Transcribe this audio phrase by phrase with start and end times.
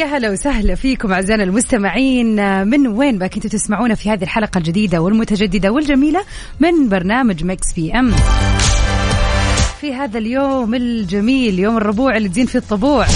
[0.00, 2.36] ويا هلا وسهلا فيكم أعزائنا المستمعين.
[2.66, 6.24] من وين بقى كنتوا تسمعونا في هذه الحلقة الجديدة والمتجددة والجميلة
[6.60, 8.12] من برنامج Mix PM.
[9.80, 13.06] في هذا اليوم الجميل يوم الربوع اللي تزين فيه الطبوع.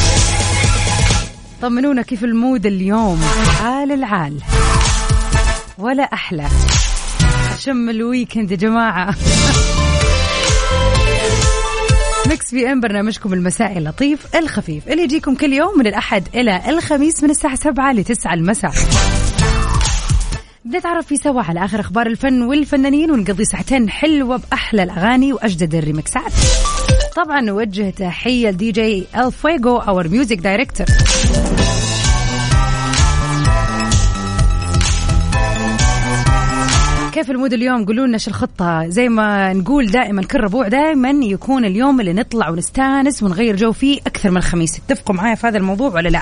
[1.63, 3.21] طمنونا كيف ال mood اليوم.
[3.63, 4.41] عال العال.
[5.79, 6.49] ولا أحلى.
[7.59, 9.15] شم ال weekend يا جماعة.
[12.35, 17.31] Mix PM برنامجكم المسائي اللطيف الخفيف اللي يجيكم كل يوم من الأحد إلى الخميس من
[17.31, 18.73] الساعة 7 ل 9 المساء.
[20.65, 26.33] بنتعرف فيه سوا على آخر أخبار الفن والفنانين ونقضي ساعتين حلوة بأحلى الأغاني وأجدد الريمكسات.
[27.17, 30.87] طبعا نوجه تحية لدي جي الفويجو our music director
[37.25, 41.11] كيف ال mood اليوم قولوا لنا شو الخطة؟ زي ما نقول دائما كل ربوع دائما
[41.11, 44.79] يكون اليوم اللي نطلع ونستانس ونغير جو فيه أكثر من الخميس.
[44.79, 46.21] اتفقوا معايا في هذا الموضوع ولا لا؟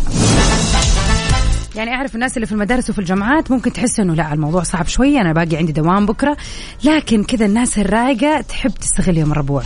[1.77, 5.20] يعني أعرف الناس اللي في المدارس وفي الجامعات ممكن تحس إنه لا الموضوع صعب شوية
[5.20, 6.37] أنا باقي عندي دوام بكرة.
[6.84, 9.62] لكن كذا الناس الرايقة تحب تستغل يوم الربوع.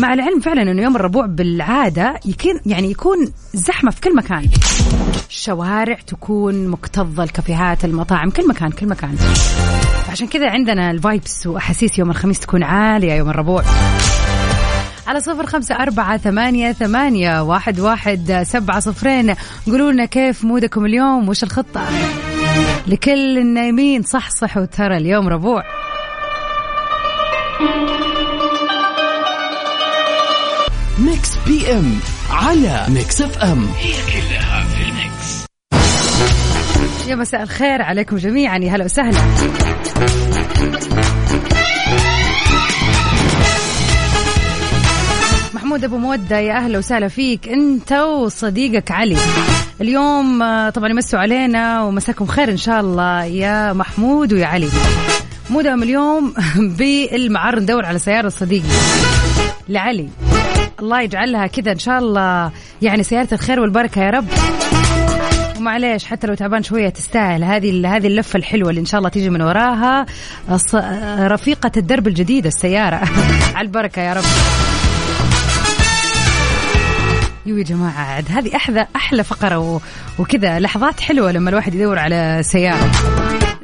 [0.00, 4.46] مع العلم فعلا إنه يوم الربوع بالعادة يكون يعني يكون زحمة في كل مكان.
[5.28, 9.16] الشوارع تكون مكتظة الكافيهات المطاعم كل مكان كل مكان.
[10.08, 13.62] عشان كذا عندنا الفايبس وأحاسيس يوم الخميس تكون عالية يوم الربوع.
[15.10, 19.34] على صفر خمسة أربعة ثمانية ثمانية واحد واحد سبعة صفرين.
[19.66, 21.80] قولوا لنا كيف mood كم اليوم؟ وش الخطة؟
[22.86, 25.62] لكل النايمين صح صح وترى اليوم ربوع.
[30.98, 31.98] Mix PM
[32.30, 33.68] على Mix FM.
[33.78, 35.46] هي كلها في ال mix
[37.08, 39.18] يا مساء الخير عليكم جميعا يا هلا وسهلا.
[45.80, 47.48] محمود أبو مودة يا أهلا وسهلا فيك.
[47.48, 49.16] أنت وصديقك علي.
[49.80, 54.68] اليوم آه، طبعا يمسوا علينا ومساكم خير إن شاء الله يا محمود ويا علي.
[55.50, 56.34] مودهم اليوم
[56.78, 58.68] بالمعر ندور على سيارة صديقي
[59.68, 60.08] لعلي.
[60.80, 62.50] الله يجعلها كذا إن شاء الله
[62.82, 64.26] يعني سيارة الخير والبركة يا رب.
[65.58, 67.44] ومعليش حتى لو تعبان شوية تستاهل.
[67.44, 70.06] هذه هذه اللفة الحلوة اللي إن شاء الله تيجي من وراها
[71.28, 73.00] رفيقة الدرب الجديده السيارة.
[73.56, 74.24] على البركة يا رب.
[77.46, 79.80] يو يا جماعة عاد هذه أحلى أحلى فقرة و...
[80.18, 82.90] وكذا لحظات حلوة لما الواحد يدور على سيارة.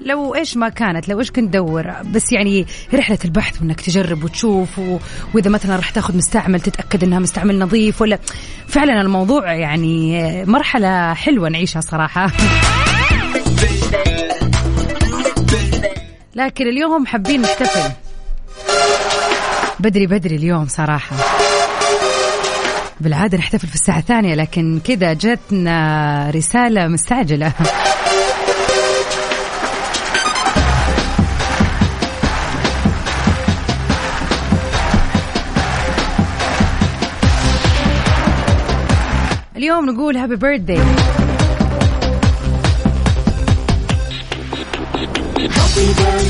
[0.02, 4.78] لو إيش ما كانت لو إيش كنت تدور بس يعني رحلة البحث وإنك تجرب وتشوف
[4.78, 4.98] و...
[5.34, 8.18] وإذا مثلا راح تاخذ مستعمل تتأكد إنها مستعمل نظيف ولا
[8.68, 12.30] فعلا الموضوع يعني مرحلة حلوة نعيشها صراحة.
[16.34, 17.90] لكن اليوم حابين نحتفل.
[19.80, 21.16] بدري بدري اليوم صراحة.
[23.00, 27.52] بالعادة نحتفل في الساعة الثانية لكن كذا جتنا رسالة مستعجلة.
[39.56, 40.76] اليوم نقول هابي بيرثداي
[45.36, 46.25] اليوم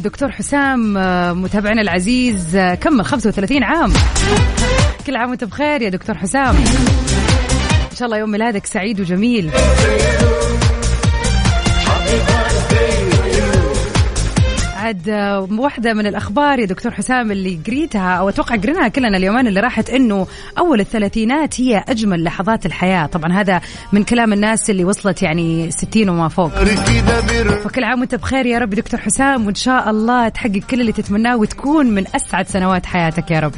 [0.00, 3.92] الدكتور حسام آه، متابعنا العزيز آه، كمل 35 عام.
[5.06, 6.56] كل عام وانت بخير يا دكتور حسام.
[7.90, 9.50] إن شاء الله يوم ميلادك سعيد وجميل.
[14.90, 19.46] عاد آه، واحدة من الأخبار يا دكتور حسام اللي قريتها أو أتوقع قريناها كلنا اليومين
[19.46, 20.26] اللي راحت إنه
[20.58, 23.06] أول الثلاثينات هي أجمل لحظات الحياة.
[23.06, 23.60] طبعا هذا
[23.92, 26.50] من كلام الناس اللي وصلت يعني 60 وما فوق.
[27.62, 31.36] فكل عام وأنت بخير يا رب دكتور حسام وإن شاء الله تحقق كل اللي تتمناه
[31.36, 33.52] وتكون من أسعد سنوات حياتك يا رب.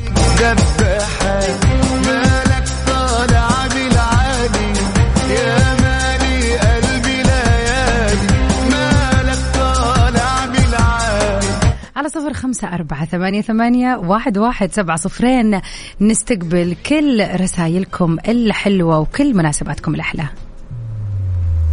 [12.03, 15.61] على صفر خمسة أربعة ثمانية, ثمانية واحد, واحد سبعة صفرين.
[16.01, 20.25] نستقبل كل رسائلكم الحلوة وكل مناسباتكم الأحلى.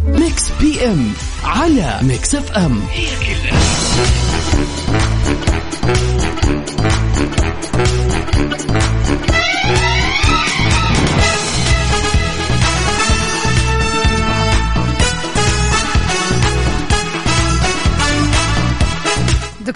[0.06, 1.12] Mix PM
[1.44, 3.60] على Mix FM هي كلها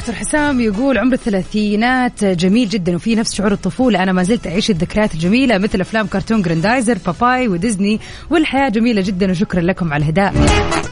[0.00, 4.02] حسام يقول عمر الثلاثينات جميل جدا وفي نفس شعور الطفولة.
[4.02, 8.00] أنا ما زلت أعيش الذكريات الجميلة مثل أفلام كرتون جراندايزر باباي وديزني
[8.30, 10.34] والحياة جميلة جدا وشكرا لكم على الهداء.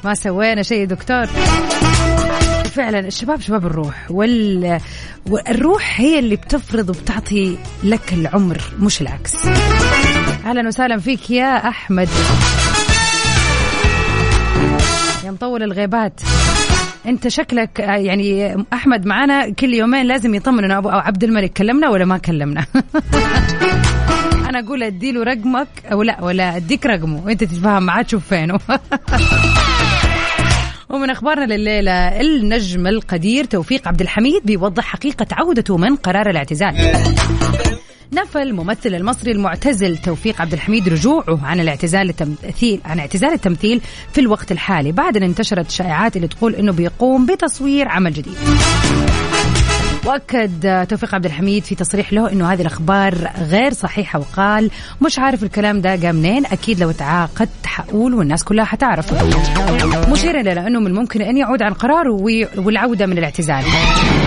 [0.04, 1.26] ما سوينا شيء دكتور؟
[2.64, 4.80] فعلا الشباب شباب الروح وال...
[5.26, 9.46] والروح هي اللي بتفرض وبتعطي لك العمر مش العكس.
[10.46, 12.08] أهلا وسهلا فيك يا أحمد.
[15.24, 16.20] يا مطول الغيبات.
[17.06, 21.88] انت شكلك آه، يعني أحمد معنا كل يومين لازم يطمن إنه ابو عبد الملك كلمنا
[21.88, 22.66] ولا ما كلمنا؟
[24.48, 27.24] أنا أقول أديله رقمك أو لا ولا أديك رقمه.
[27.24, 28.58] وانت تتفاهم معاه تشوف فينه.
[30.88, 36.74] ومن أخبارنا لليلة النجم القدير توفيق عبد الحميد بيوضح حقيقة عودته من قرار الاعتزال.
[38.14, 43.80] نفى الممثل المصري المعتزل توفيق عبد الحميد رجوعه عن الاعتزال التمثيل عن اعتزال التمثيل
[44.12, 44.92] في الوقت الحالي.
[44.92, 48.34] بعد أن انتشرت شائعات اللي تقول إنه بيقوم بتصوير عمل جديد.
[50.06, 54.70] وأكد توفيق عبد الحميد في تصريح له إنه هذه الأخبار غير صحيحة وقال
[55.06, 56.46] مش عارف الكلام ده جاء منين.
[56.46, 59.12] أكيد لو تعاقدت حقول والناس كلها حتعرف.
[60.10, 62.12] مشيرا إلى أنه من الممكن أن يعود عن قراره
[62.56, 63.62] والعودة من الاعتزال.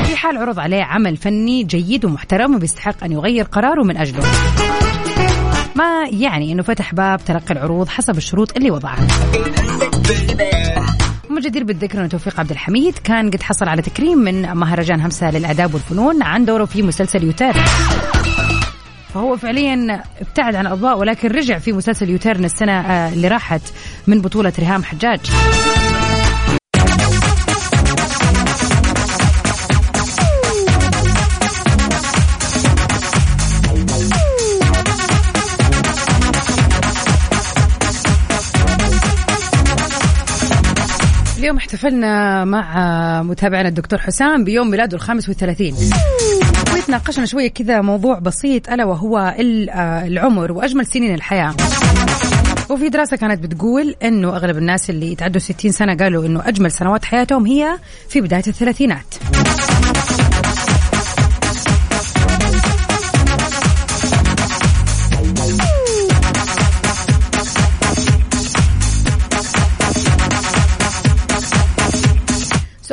[0.06, 4.24] في حال عرض عليه عمل فني جيد ومحترم وبيستحق أن يغير قراره من أجله.
[5.76, 9.08] ما يعني إنه فتح باب تلقي العروض حسب الشروط اللي وضعها
[11.36, 15.74] ومجدير بالذكر أن توفيق عبد الحميد كان قد حصل على تكريم من مهرجان همسة للآداب
[15.74, 17.64] والفنون عن دوره في مسلسل U-Turn
[19.14, 23.62] فهو فعليا ابتعد عن الأضواء ولكن رجع في مسلسل U-Turn السنة آه، اللي راحت
[24.08, 25.20] من بطولة ريهام حجاج.
[41.56, 45.76] اليوم احتفلنا مع متابعنا الدكتور حسام بيوم ميلاده الخامس والثلاثين.
[46.74, 51.56] وتناقشنا شوية كذا موضوع بسيط ألا وهو آه، العمر وأجمل سنين الحياة.
[52.70, 57.06] وفي دراسة كانت بتقول أنه أغلب الناس اللي يتعدوا 60 سنة قالوا أنه أجمل سنوات
[57.06, 57.78] حياتهم هي
[58.10, 59.16] في بداية الثلاثينات.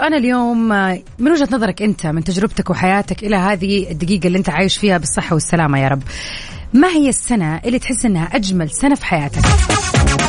[0.02, 0.68] سؤالنا اليوم
[1.18, 5.34] من وجهة نظرك أنت من تجربتك وحياتك إلى هذه الدقيقة اللي أنت عايش فيها بالصحة
[5.34, 6.02] والسلامة يا رب
[6.72, 9.42] ما هي السنة اللي تحس أنها أجمل سنة في حياتك؟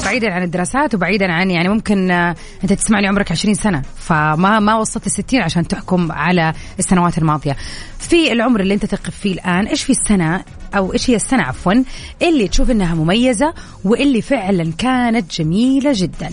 [0.06, 5.06] بعيدا عن الدراسات وبعيدا عن يعني ممكن أنت تسمعني عمرك 20 سنة فما ما وصلت
[5.06, 7.58] الستين عشان تحكم على السنوات الماضية.
[8.00, 10.44] في العمر اللي أنت تقف فيه الآن إيش في السنة؟
[10.75, 11.84] أو إيش هي السنة عفوا؟
[12.22, 13.54] اللي تشوف أنها مميزة
[13.86, 16.30] واللي فعلا كانت جميلة جدا.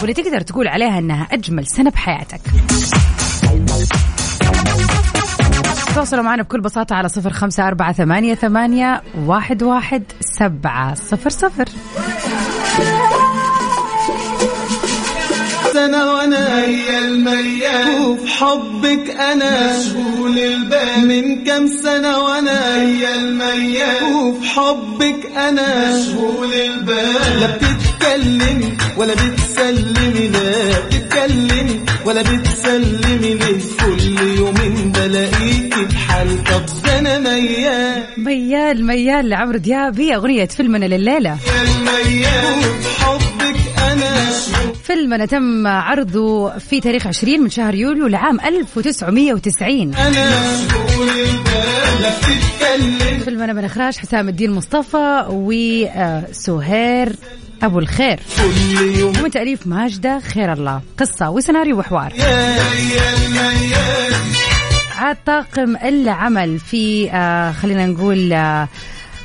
[0.00, 2.40] واللي تقدر تقول عليها إنها أجمل سنة بحياتك.
[5.94, 11.68] تواصلوا معنا بكل بساطة على صفر خمسة أربعة ثمانية, ثمانية واحد, واحد سبعة صفر صفر.
[15.72, 19.78] سنة وأنا هي الميال وفي حبك أنا.
[19.78, 21.08] مشغول البال.
[21.08, 25.96] من كام سنة وأنا هي الميال وفي حبك أنا.
[25.96, 27.85] مشغول البال.
[28.06, 33.34] بتتكلمي ولا بتسلمي لا بتتكلمي ولا بتسلمي.
[33.34, 40.00] ليه كل يومين بلاقيكي بحال طب ده أنا ميال ميال ميال لعمرو دياب.
[40.00, 41.34] هي أغنية فيلمنا لليلة.
[41.34, 43.56] وفي حبك
[43.92, 44.30] أنا.
[44.84, 51.06] فيلمنا تم عرضه في تاريخ 20 من شهر يوليو لعام 1990 أنا مشغول
[52.02, 52.10] لا
[53.24, 57.12] فيلمنا من إخراج حسام الدين مصطفى وسهير.
[57.62, 58.18] أبو الخير.
[59.02, 60.80] ومن تأليف ماجدة خير الله.
[60.98, 62.12] قصة وسيناريو وحوار.
[64.98, 68.68] عاد طاقم العمل في آه خلينا نقول آه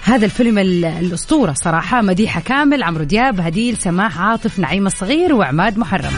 [0.04, 2.02] هذا الفيلم ال- الأسطورة صراحة.
[2.02, 6.14] مديحة كامل عمرو دياب هديل سماح عاطف نعيم الصغير وعماد محرم.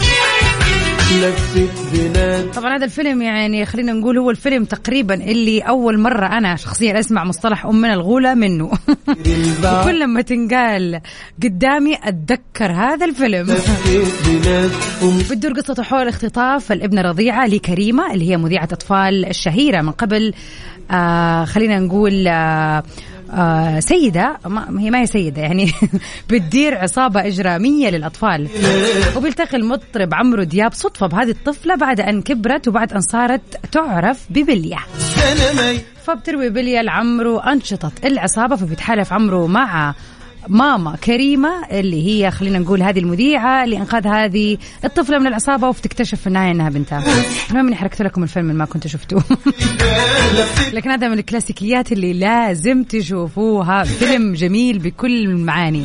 [1.11, 6.55] لفت بلاد طبعا هذا الفيلم يعني خلينا نقول هو الفيلم تقريبا اللي أول مرة أنا
[6.55, 8.71] شخصيا أسمع مصطلح أمنا الغولة منه.
[9.63, 11.01] وكل لما تنقال
[11.43, 13.55] قدامي أتذكر هذا الفيلم.
[15.31, 20.33] بتدور قصة حول اختطاف الابنة رضيعة لكريمة اللي هي مذيعة أطفال الشهيرة من قبل.
[20.91, 22.83] آه خلينا نقول آه
[23.33, 24.37] آه سيدة.
[24.45, 25.71] ما هي ما هي سيدة يعني
[26.29, 28.47] بتدير عصابة إجرامية للأطفال.
[29.17, 34.77] وبيلتقي المطرب عمرو دياب صدفة بهذه الطفلة بعد أن كبرت وبعد أن صارت تعرف ببلية.
[36.05, 39.93] فبتروي بليا لعمرو أنشطة العصابة فبيتحالف عمرو مع
[40.47, 46.21] ماما كريمة اللي هي خلينا نقول هذه المذيعة اللي أنقذ هذه الطفلة من العصابة وتكتشف
[46.21, 47.03] في النهاية إنها بنتها.
[47.49, 49.23] المهم إني حركت لكم الفيلم اللي ما كنتوا شفتوه.
[50.73, 53.83] لكن هذا من الكلاسيكيات اللي لازم تشوفوها.
[53.83, 55.83] فيلم جميل بكل المعاني.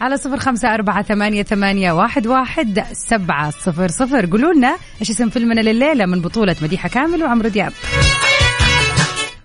[0.00, 4.26] على صفر خمسة أربعة ثمانية, ثمانية واحد, واحد سبعة صفر صفر.
[4.26, 7.72] قولوا لنا إيش اسم فيلمنا لليلة من بطولة مديحة كامل وعمرو دياب.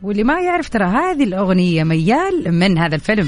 [0.03, 3.27] واللي ما يعرف ترى هذه الأغنية ميال من هذا الفيلم.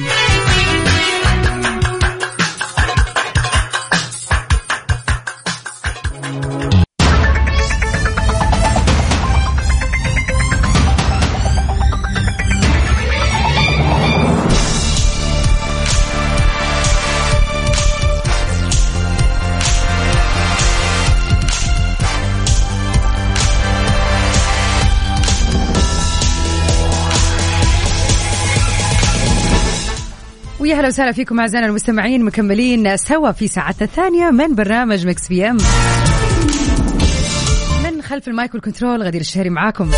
[30.84, 35.58] ويا هلا وسهلا فيكم أعزائنا المستمعين مكملين سوا في ساعتنا الثانية من برنامج Mix PM.
[37.84, 39.92] من خلف ال mic وال control غدير الشهري معاكم.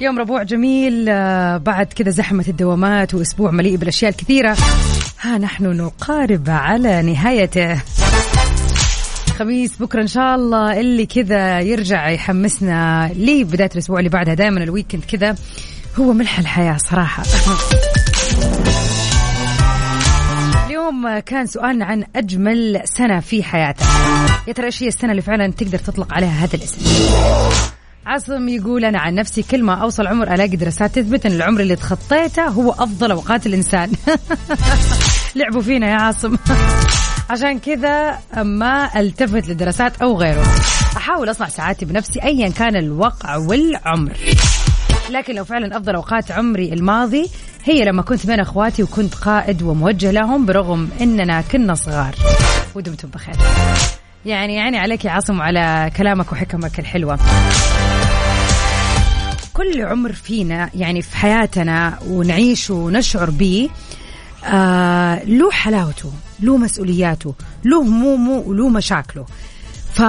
[0.00, 4.56] يوم ربوع جميل آه، بعد كذا زحمة الدوامات وأسبوع مليء بالأشياء الكثيرة.
[5.20, 7.82] ها نحن نقارب على نهايته.
[9.38, 14.34] خميس بكرة إن شاء الله اللي كذا يرجع يحمسنا لبداية الأسبوع اللي بعدها.
[14.34, 15.36] دائما ال weekend كذا
[15.98, 17.22] هو ملح الحياة صراحة.
[20.98, 23.86] اليوم كان سؤالنا عن أجمل سنة في حياتك.
[24.48, 26.78] يا ترى إيش هي السنة اللي فعلا تقدر تطلق عليها هذا الاسم؟
[28.06, 31.76] عاصم يقول أنا عن نفسي كل ما أوصل عمر ألاقي دراسات تثبت أن العمر اللي
[31.76, 33.92] تخطيته هو أفضل أوقات الإنسان.
[35.36, 36.36] لعبوا فينا يا عاصم.
[37.30, 40.44] عشان كذا ما التفت للدراسات أو غيره.
[40.96, 44.16] أحاول أصنع ساعاتي بنفسي أيا كان الوقع والعمر.
[45.10, 47.30] لكن لو فعلا أفضل أوقات عمري الماضي
[47.64, 52.14] هي لما كنت بين أخواتي وكنت قائد وموجه لهم برغم إننا كنا صغار.
[52.74, 53.34] ودمتم بخير.
[54.26, 57.18] يعني يعني عليك يا عاصم وعلى كلامك وحكمك الحلوة.
[59.54, 63.68] كل عمر فينا يعني في حياتنا ونعيش ونشعر به
[64.44, 67.34] آه له حلاوته له مسؤولياته
[67.64, 69.26] له همومه وله مشاكله.
[69.94, 70.02] ف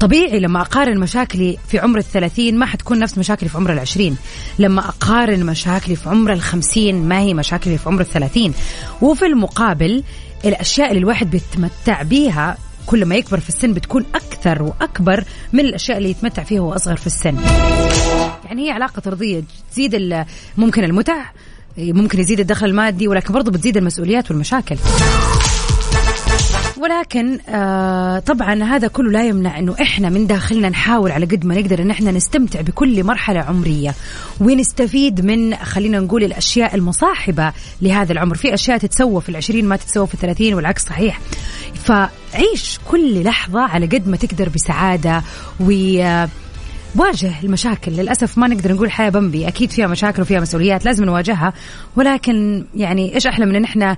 [0.00, 4.16] طبيعي لما أقارن مشاكلي في عمر الثلاثين ما حتكون نفس مشاكلي في عمر العشرين.
[4.58, 8.54] لما أقارن مشاكلي في عمر الخمسين ما هي مشاكلي في عمر الثلاثين.
[9.02, 10.02] وفي المقابل
[10.44, 15.98] الأشياء اللي الواحد بيتمتع بيها كل ما يكبر في السن بتكون أكثر وأكبر من الأشياء
[15.98, 17.36] اللي يتمتع فيها وهو أصغر في السن.
[18.44, 20.24] يعني هي علاقة طردية تزيد
[20.56, 21.24] ممكن المتع
[21.78, 24.76] ممكن يزيد الدخل المادي ولكن برضه بتزيد المسؤوليات والمشاكل.
[26.80, 31.60] ولكن آه طبعا هذا كله لا يمنع إنه إحنا من داخلنا نحاول على قد ما
[31.60, 33.94] نقدر إن إحنا نستمتع بكل مرحلة عمرية
[34.40, 38.34] ونستفيد من خلينا نقول الأشياء المصاحبة لهذا العمر.
[38.34, 41.20] في أشياء تتسوى في العشرين ما تتسوى في الثلاثين والعكس صحيح.
[41.74, 45.22] فعيش كل لحظة على قد ما تقدر بسعادة
[45.60, 45.70] و
[46.00, 46.28] آه،
[46.96, 47.92] واجه المشاكل.
[47.92, 49.48] للأسف ما نقدر نقول حياة بمبي.
[49.48, 51.52] أكيد فيها مشاكل وفيها مسؤوليات لازم نواجهها.
[51.96, 53.96] ولكن يعني إيش أحلى من إن إحنا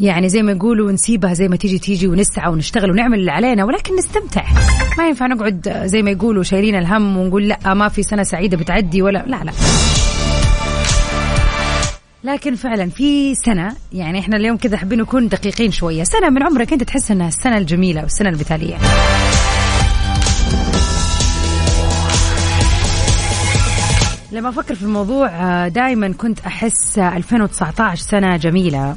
[0.00, 3.96] يعني زي ما يقولوا نسيبها زي ما تيجي تيجي ونسعى ونشتغل ونعمل اللي علينا ولكن
[3.96, 4.44] نستمتع.
[4.98, 9.02] ما ينفع نقعد زي ما يقولوا شايلين الهم ونقول لأ ما في سنة سعيدة بتعدي
[9.02, 9.52] ولا لا لا.
[12.24, 16.04] لكن فعلا في سنة يعني إحنا اليوم كذا حابين نكون دقيقين شوية.
[16.04, 18.76] سنة من عمرك أنت تحس إنها السنة الجميلة والسنة المثالية
[24.32, 25.28] لما أفكر في الموضوع
[25.68, 28.96] دائما كنت أحس 2019 سنة جميلة.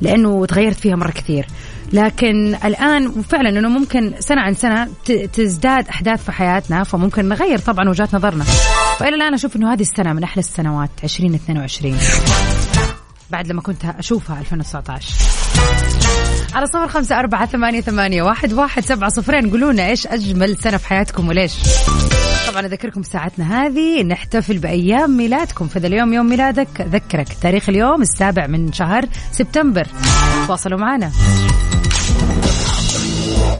[0.00, 1.46] لأنه تغيرت فيها مرة كثير.
[1.92, 7.58] لكن الآن فعلا أنه ممكن سنة عن سنة ت- تزداد أحداث في حياتنا فممكن نغير
[7.58, 8.44] طبعا وجهات نظرنا.
[8.98, 11.96] فإلى الآن أشوف أنه هذه السنة من أحلى السنوات 2022
[13.30, 15.14] بعد لما كنت أشوفها 2019
[16.54, 19.50] على صفر خمسة أربعة ثمانية, ثمانية واحد, واحد سبعة صفرين.
[19.50, 21.52] قولوا لنا إيش أجمل سنة في حياتكم وليش؟
[22.50, 25.68] طبعا أذكركم ساعتنا هذه نحتفل بأيام ميلادكم.
[25.68, 29.86] فإذا اليوم يوم ميلادك ذكرك تاريخ اليوم السابع من شهر سبتمبر.
[30.46, 31.10] تواصلوا معنا.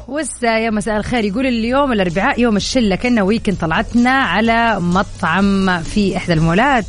[0.09, 1.25] وسا يا مساء الخير.
[1.25, 2.97] يقول اليوم الأربعاء يوم الشلة.
[2.97, 6.85] كنا ويكند طلعتنا على مطعم في إحدى المولات.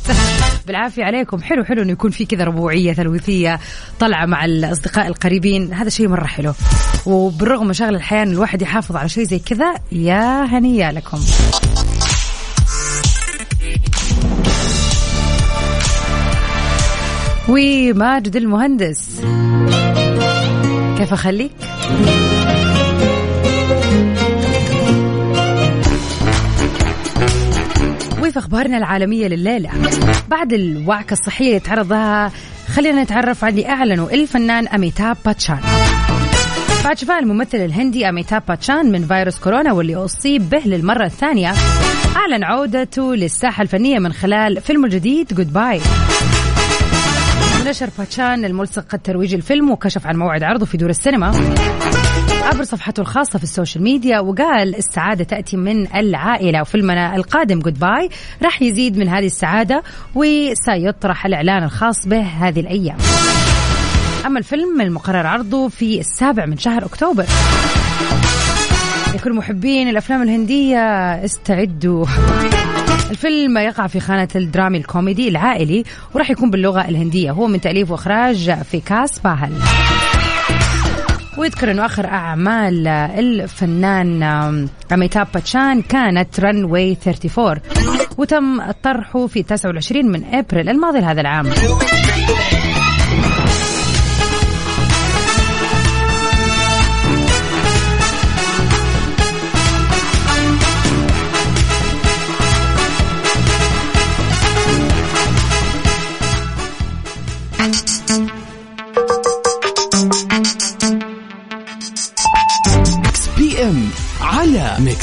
[0.66, 1.42] بالعافية عليكم.
[1.42, 3.60] حلو حلو إنه يكون في كذا ربوعية ثلوثية
[4.00, 5.74] طلعه مع الأصدقاء القريبين.
[5.74, 6.52] هذا شيء مرة حلو.
[7.06, 11.20] وبالرغم من شغل الحياة الواحد يحافظ على شيء زي كذا يا هنيا لكم.
[17.50, 19.20] وماجد المهندس.
[20.98, 21.52] كيف أخليك؟
[28.22, 29.70] وفي أخبارنا العالمية لليلة
[30.28, 32.32] بعد الوعكة الصحية اللي تعرض لها
[32.68, 35.58] خلينا نتعرف عن اللي اعلنوا الفنان أميتاب باتشان.
[36.84, 41.52] بعد شفاء الممثل الهندي أميتاب باتشان من فيروس كورونا واللي أصيب به للمرة الثانية
[42.16, 45.80] أعلن عودته للساحة الفنية من خلال فيلمه الجديد Goodbye
[47.68, 51.26] نشر باتشان الملصق الترويجي للفيلم وكشف عن موعد عرضه في دور السينما.
[52.42, 56.60] عبر صفحته الخاصة في ال social media وقال السعادة تأتي من العائلة.
[56.60, 58.08] وفيلمنا القادم Goodbye
[58.42, 59.82] راح يزيد من هذه السعادة
[60.14, 62.96] وسيطرح الإعلان الخاص به هذه الأيام.
[64.26, 67.24] أما الفيلم المقرر عرضه في السابع من شهر أكتوبر.
[69.14, 70.78] لكل محبين الأفلام الهندية
[71.24, 72.06] استعدوا.
[73.10, 77.30] الفيلم يقع في خانة الدرامي الكوميدي العائلي وراح يكون باللغة الهندية.
[77.30, 79.52] هو من تأليف وإخراج فيكاس باهل.
[81.38, 84.22] ويذكر إنه آخر أعمال الفنان
[84.92, 87.60] أميتاب باتشان كانت رن واي 34
[88.18, 91.46] وتم طرحه في 29 من أبريل الماضي لهذا العام.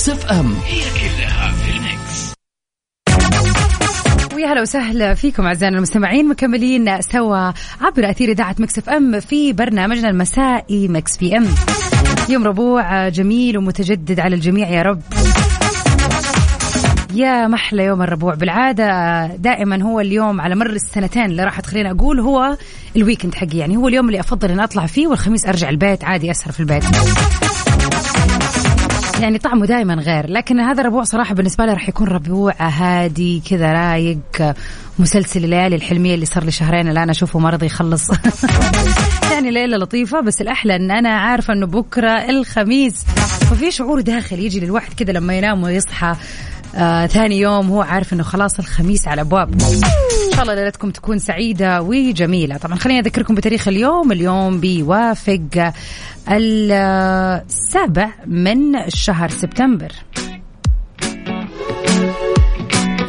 [0.10, 0.56] FM.
[0.66, 2.34] هي كلها في ال mix
[4.36, 10.10] ويا هلا وسهلا فيكم أعزائنا المستمعين مكملين سوا عبر أثير إذاعة Mix FM في برنامجنا
[10.10, 11.48] المسائي Mix PM.
[12.30, 15.02] يوم ربوع جميل ومتجدد على الجميع يا رب.
[17.14, 18.34] يا محلى يوم الربوع.
[18.34, 22.58] بالعادة دائما هو اليوم على مر السنتين اللي راحت خلينا أقول هو
[22.96, 26.32] ال weekend حقي يعني هو اليوم اللي أفضل أن أطلع فيه والخميس أرجع البيت عادي
[26.32, 26.84] أسهر في البيت.
[29.22, 30.30] يعني طعمه دائما غير.
[30.30, 34.54] لكن هذا الربوع صراحة بالنسبة لي راح يكون ربوع هادي كذا رايق
[35.00, 38.10] مسلسل الليالي الحلمية اللي صار لي شهرين الآن أشوفه ما رضي يخلص.
[39.32, 43.06] يعني ليلة لطيفة بس الأحلى أن أنا عارفة أنه بكرة الخميس.
[43.50, 46.16] ففي شعور داخلي يجي للواحد كذا لما ينام ويصحى
[46.76, 49.54] آه ثاني يوم هو عارف إنه خلاص الخميس على أبواب.
[49.54, 50.07] ان
[50.38, 52.58] شاء الله ليلتكم تكون سعيدة وجميلة.
[52.58, 54.12] طبعا خليني أذكركم بتاريخ اليوم.
[54.12, 55.74] اليوم بيوافق
[56.30, 59.92] السابع من شهر سبتمبر.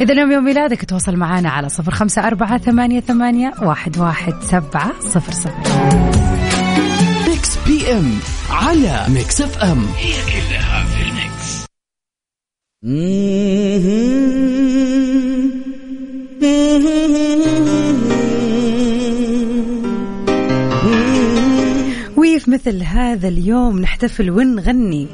[0.01, 4.99] إذا اليوم يوم ميلادك تواصل معنا على صفر خمسة أربعة ثمانية, ثمانية واحد, واحد سبعة
[4.99, 5.53] صفر صفر.
[7.27, 8.19] Mix PM
[8.49, 11.69] على Mix FM هي كلها في ال mix.
[22.49, 25.07] وفي مثل هذا اليوم نحتفل ونغني.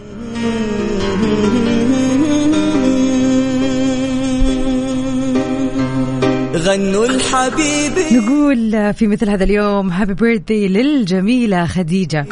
[6.55, 8.17] غنوا الحبيبي.
[8.17, 12.25] نقول في مثل هذا اليوم هابي بيرثدي للجميلة خديجة.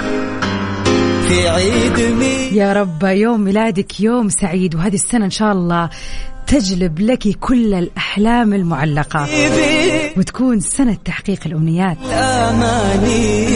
[1.28, 2.54] في عيد ميلاد.
[2.54, 5.90] يا رب يوم ميلادك يوم سعيد وهذه السنة إن شاء الله
[6.48, 9.28] تجلب لك كل الأحلام المعلقة.
[10.18, 11.98] وتكون سنة تحقيق الأمنيات.
[12.12, 13.48] أماني.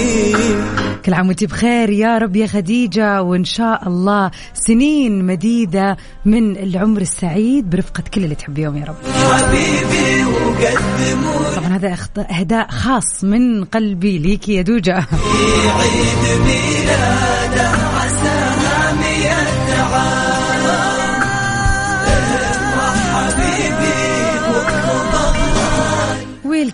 [1.08, 3.22] كل عام وانت بخير يا رب يا خديجة.
[3.22, 8.96] وإن شاء الله سنين مديدة من العمر السعيد برفقة كل اللي تحبيهم يا رب.
[9.14, 11.98] حبيبي وقدموا طبعا هذا
[12.40, 15.00] إهداء خاص من قلبي ليكي يا دوجة.
[15.00, 17.87] في عيد ميلاده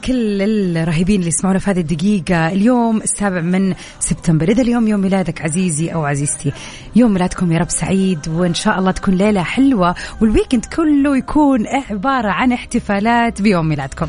[0.04, 0.42] والكل
[0.78, 2.48] الرهيبين اللي يسمعونا في هذه الدقيقة.
[2.48, 4.50] اليوم السابع من سبتمبر.
[4.50, 6.52] إذا اليوم يوم ميلادك عزيزي أو عزيزتي
[6.96, 12.28] يوم ميلادكم يا رب سعيد وإن شاء الله تكون ليلة حلوة والويكند كله يكون عبارة
[12.28, 14.08] عن احتفالات بيوم ميلادكم.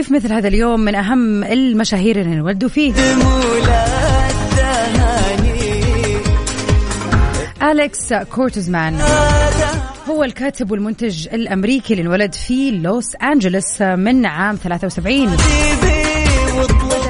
[0.00, 2.92] وفي مثل هذا اليوم من أهم المشاهير اللي انولدوا فيه.
[7.62, 8.96] أليكس كورتزمان
[10.08, 15.99] هو الكاتب والمنتج الأمريكي اللي انولد في لوس أنجلوس من عام 73 حبيبي واطلب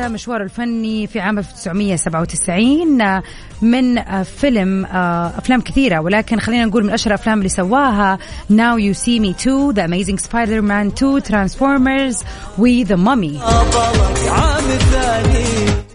[0.00, 3.22] بدأ مشواره الفني في عام 1997
[3.62, 6.00] من فيلم أفلام كثيرة.
[6.00, 8.18] ولكن خلينا نقول من أشهر الأفلام اللي سواها
[8.50, 12.24] Now You See Me 2 The Amazing Spider-Man 2 Transformers
[12.58, 13.42] و The Mummy.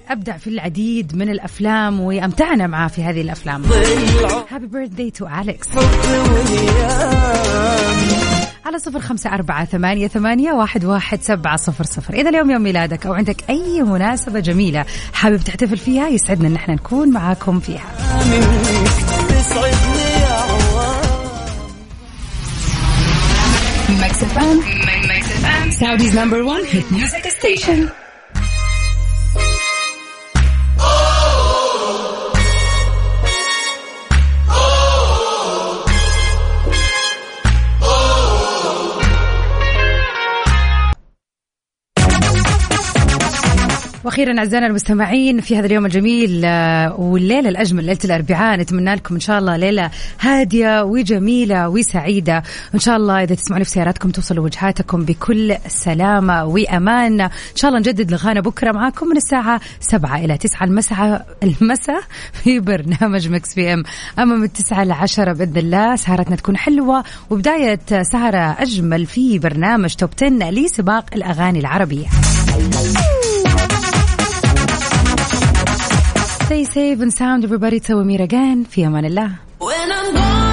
[0.09, 3.63] أبدع في العديد من الأفلام وأمتعنا معاه في هذه الأفلام.
[4.51, 5.67] happy birthday to Alex
[8.65, 13.05] على صفر خمسة أربعة ثمانية, ثمانية واحد, واحد سبعة صفر صفر إذا اليوم يوم ميلادك
[13.05, 17.95] أو عندك أي مناسبة جميلة حابب تحتفل فيها يسعدنا أن إحنا نكون معاكم فيها
[24.35, 24.57] FM.
[25.71, 27.91] Saudi's number one hit music station.
[44.05, 49.19] وأخيرا أعزائنا المستمعين في هذا اليوم الجميل آه، والليلة الأجمل ليلة الأربعاء نتمنى لكم إن
[49.19, 52.43] شاء الله ليلة هادية وجميلة وسعيدة.
[52.73, 57.21] إن شاء الله إذا تسمعون في سياراتكم توصلوا وجهاتكم بكل سلامة وأمان.
[57.21, 62.01] إن شاء الله نجدد لقانا بكرة معاكم من الساعة 7 إلى 9 المساء المساء
[62.43, 63.83] في برنامج Mix PM.
[64.19, 65.95] اما من 9 ل 10 بإذن الله.
[65.95, 72.05] سهرتنا تكون حلوة وبداية سهرة أجمل في برنامج Top 10 لسباق الأغاني العربية.
[76.44, 80.43] Stay safe and sound everybody to Amira again في امان الله When I'm gone